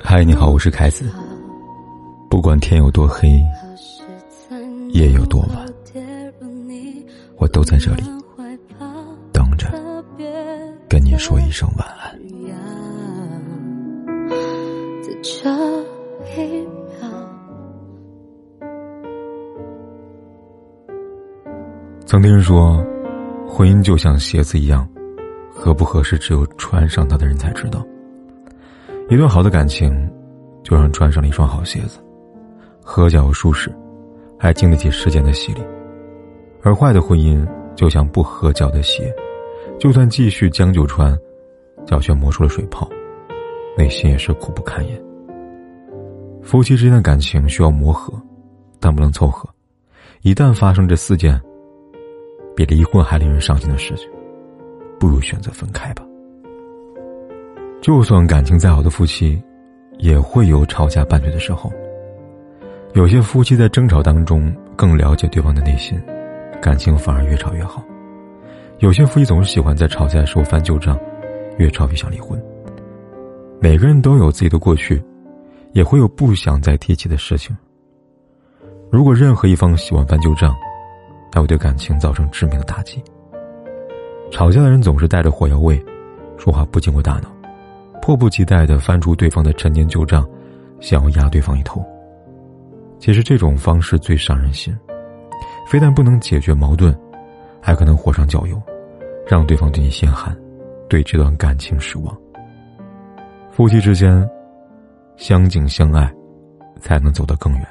[0.00, 1.04] 嗨，你好，我是凯子。
[2.28, 3.40] 不管天有多黑，
[4.90, 5.64] 夜有多晚，
[7.36, 8.02] 我都在这里
[9.32, 9.68] 等着
[10.88, 12.18] 跟你说一声晚安。
[22.06, 22.84] 曾听人说，
[23.48, 24.88] 婚姻就像鞋子一样，
[25.54, 27.86] 合不合适只有穿上它的人才知道。
[29.08, 30.10] 一段好的感情，
[30.62, 31.98] 就像穿上了一双好鞋子，
[32.82, 33.72] 合脚舒适，
[34.38, 35.60] 还经得起时间的洗礼；
[36.62, 39.14] 而坏的婚姻，就像不合脚的鞋，
[39.78, 41.16] 就算继续将就穿，
[41.86, 42.88] 脚却磨出了水泡，
[43.76, 45.00] 内心也是苦不堪言。
[46.42, 48.12] 夫妻之间的感情需要磨合，
[48.80, 49.48] 但不能凑合。
[50.22, 51.40] 一旦发生这四件
[52.56, 54.08] 比离婚还令人伤心的事情，
[54.98, 56.04] 不如选择分开吧。
[57.80, 59.42] 就算感情再好的夫妻，
[59.98, 61.72] 也会有吵架拌嘴的时候。
[62.94, 66.00] 有些夫妻在争吵当中更了解对方的内心，
[66.62, 67.84] 感情反而越吵越好。
[68.78, 70.98] 有些夫妻总是喜欢在吵架的时候翻旧账，
[71.58, 72.40] 越吵越想离婚。
[73.60, 75.02] 每个人都有自己的过去，
[75.72, 77.56] 也会有不想再提起的事情。
[78.90, 80.54] 如果任何一方喜欢翻旧账，
[81.32, 83.02] 那会对感情造成致命的打击。
[84.34, 85.80] 吵架的人总是带着火药味，
[86.36, 87.30] 说话不经过大脑。
[88.02, 90.28] 迫不及待的翻出对方的陈年旧账，
[90.80, 91.80] 想要压对方一头。
[92.98, 94.76] 其实这种方式最伤人心，
[95.68, 96.92] 非但不能解决矛盾，
[97.62, 98.60] 还可能火上浇油，
[99.24, 100.36] 让对方对你心寒，
[100.88, 102.12] 对这段感情失望。
[103.52, 104.28] 夫妻之间，
[105.14, 106.12] 相敬相爱，
[106.80, 107.66] 才能走得更远。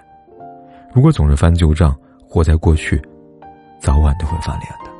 [0.93, 1.93] 如果总是翻旧账，
[2.25, 3.01] 活在过去，
[3.81, 4.92] 早晚都会翻脸的。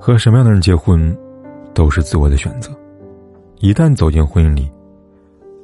[0.00, 1.16] 和什么样的人结婚，
[1.74, 2.70] 都是自我的选择。
[3.58, 4.70] 一旦走进婚姻里，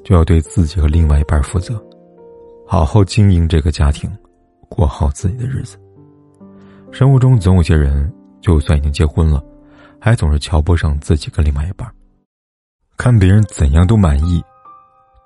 [0.02, 1.82] 就要对自己和另外一半负责，
[2.66, 4.10] 好好经营这个家庭，
[4.68, 5.78] 过好自己的日子。
[6.90, 9.42] 生活中总有些人，就算已经结婚了，
[10.00, 11.88] 还总是瞧不上自己跟另外一半，
[12.96, 14.42] 看别人怎样都满意，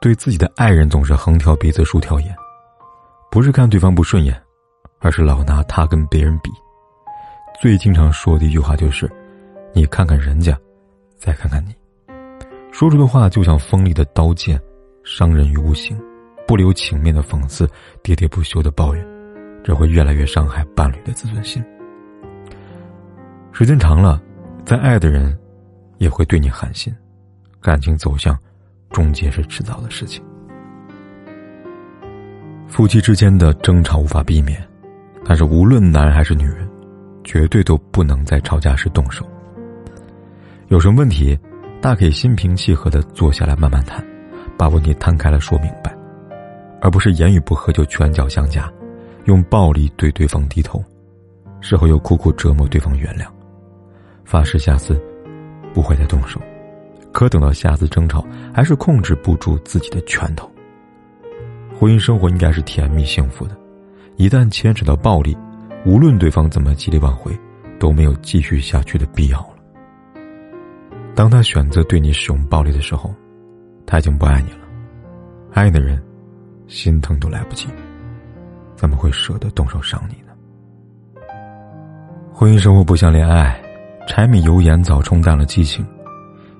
[0.00, 2.36] 对自己的爱人总是横挑鼻子竖挑眼，
[3.30, 4.38] 不是看对方不顺眼，
[5.00, 6.50] 而是老拿他跟别人比。
[7.60, 9.10] 最经常说的一句话就是
[9.74, 10.56] ：“你看看人家，
[11.16, 11.74] 再看看你。”
[12.70, 14.60] 说出的话就像锋利的刀剑，
[15.02, 15.98] 伤人于无形；
[16.46, 17.66] 不留情面的讽刺，
[18.00, 19.04] 喋喋不休的抱怨，
[19.64, 21.60] 只会越来越伤害伴侣的自尊心。
[23.50, 24.22] 时间长了，
[24.64, 25.36] 再爱的人，
[25.96, 26.94] 也会对你寒心。
[27.60, 28.38] 感情走向，
[28.90, 30.22] 终结是迟早的事情。
[32.68, 34.64] 夫妻之间的争吵无法避免，
[35.24, 36.68] 但是无论男人还是女人，
[37.24, 39.26] 绝对都不能在吵架时动手。
[40.68, 41.38] 有什么问题？
[41.80, 44.04] 大可以心平气和的坐下来慢慢谈，
[44.56, 45.96] 把问题摊开了说明白，
[46.80, 48.68] 而不是言语不合就拳脚相加，
[49.26, 50.84] 用暴力对对方低头，
[51.60, 53.26] 事后又苦苦折磨对方原谅，
[54.24, 55.00] 发誓下次
[55.72, 56.40] 不会再动手，
[57.12, 60.50] 可等到下次争吵，还是控制不住自己的拳头。
[61.78, 63.56] 婚姻生活应该是甜蜜幸福的，
[64.16, 65.36] 一旦牵扯到暴力，
[65.88, 67.32] 无论对方怎么极力挽回，
[67.80, 69.54] 都没有继续下去的必要了。
[71.14, 73.10] 当他选择对你使用暴力的时候，
[73.86, 74.58] 他已经不爱你了。
[75.50, 75.98] 爱的人，
[76.66, 77.68] 心疼都来不及，
[78.76, 81.24] 怎么会舍得动手伤你呢？
[82.34, 83.58] 婚姻生活不像恋爱，
[84.06, 85.86] 柴米油盐早冲淡了激情。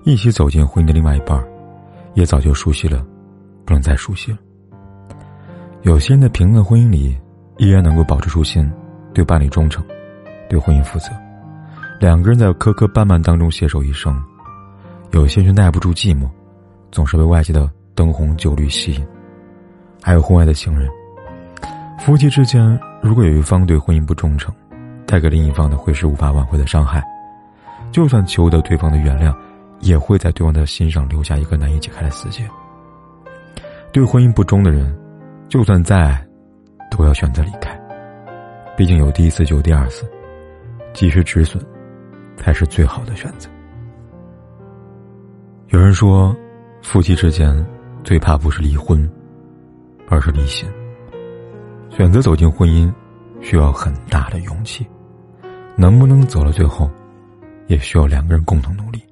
[0.05, 1.39] 一起走进婚姻的另外一半，
[2.15, 3.05] 也早就熟悉了，
[3.67, 4.39] 不能再熟悉了。
[5.83, 7.15] 有些人的平淡婚姻里，
[7.59, 8.67] 依然能够保持初心，
[9.13, 9.85] 对伴侣忠诚，
[10.49, 11.11] 对婚姻负责，
[11.99, 14.17] 两个人在磕磕绊绊当中携手一生。
[15.13, 16.29] 有些却耐不住寂寞，
[16.93, 19.01] 总是被外界的灯红酒绿吸引；
[20.03, 20.89] 还有婚外的情人。
[21.99, 24.55] 夫妻之间，如果有一方对婚姻不忠诚，
[25.07, 27.03] 带给另一方的会是无法挽回的伤害。
[27.91, 29.35] 就算求得对方的原谅，
[29.81, 32.47] 也会在对方的心上留下一个难以解开的死结。
[33.91, 34.95] 对婚姻不忠的人，
[35.49, 36.27] 就算再爱，
[36.91, 37.88] 都要选择离开。
[38.79, 40.09] 毕竟有第一次就有第二次，
[40.95, 41.61] 及时止损，
[42.37, 43.51] 才是最好的选择。
[45.71, 46.33] 有人说，
[46.81, 47.67] 夫妻之间
[48.05, 49.11] 最怕不是离婚，
[50.07, 50.65] 而是离心。
[51.91, 52.89] 选择走进婚姻，
[53.41, 54.87] 需要很大的勇气。
[55.75, 56.89] 能不能走到最后，
[57.67, 59.03] 也需要两个人共同努力。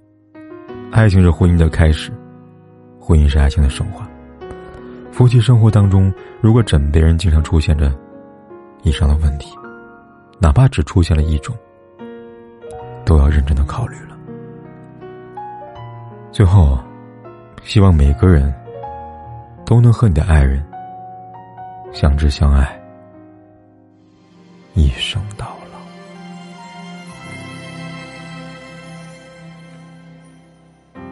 [0.93, 2.13] 爱情是婚姻的开始，
[3.01, 4.09] 婚姻是爱情的升华。
[5.11, 7.93] 夫妻生活当中，如果枕边人经常出现着
[8.87, 9.53] 以上的问题，
[10.39, 11.57] 哪怕只出现了一种，
[13.05, 14.17] 都要认真的考虑了。
[16.31, 16.79] 最后，
[17.65, 18.55] 希望每个人
[19.65, 20.65] 都能和你的爱人
[21.93, 22.81] 相知相爱，
[24.75, 25.81] 一生到老。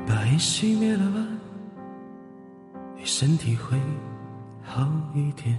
[0.07, 1.27] 把烟熄灭了吧，
[2.97, 3.77] 你身体会
[4.63, 5.59] 好一点。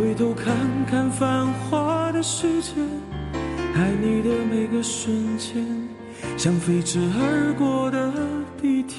[0.00, 0.56] 回头看
[0.86, 2.72] 看繁华的世界，
[3.74, 5.62] 爱你的每个瞬间，
[6.38, 8.10] 像飞驰而过的
[8.58, 8.98] 地铁。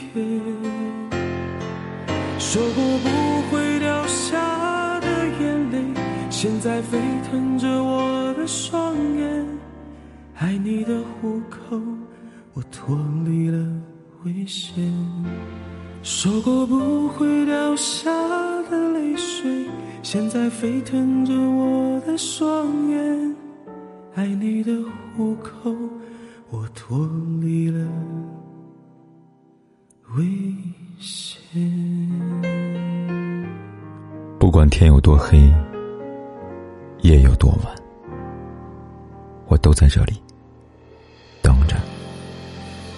[2.37, 3.09] 说过不
[3.49, 5.07] 会掉下的
[5.39, 5.79] 眼泪，
[6.29, 6.99] 现在沸
[7.31, 9.43] 腾着我的双眼。
[10.37, 11.81] 爱你的虎口，
[12.53, 12.95] 我脱
[13.25, 13.57] 离了
[14.23, 14.75] 危险。
[16.03, 18.11] 说过不会掉下
[18.69, 19.65] 的泪水。
[20.03, 23.35] 现在沸腾着我的双眼，
[24.15, 24.71] 爱你的
[25.15, 25.71] 虎口，
[26.49, 27.07] 我脱
[27.39, 27.87] 离了
[30.15, 30.25] 危
[30.99, 31.49] 险。
[34.39, 35.37] 不管天有多黑，
[37.03, 37.75] 夜有多晚，
[39.47, 40.19] 我都在这里
[41.43, 41.77] 等着，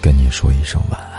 [0.00, 1.13] 跟你说一声晚安。